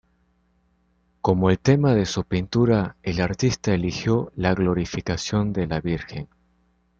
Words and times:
Como 1.21 1.51
el 1.51 1.59
tema 1.59 1.93
de 1.93 2.07
su 2.07 2.23
pintura 2.25 2.95
el 3.03 3.21
artista 3.21 3.71
eligió 3.71 4.31
la 4.35 4.55
glorificación 4.55 5.53
de 5.53 5.67
la 5.67 5.79
Virgen. 5.79 6.27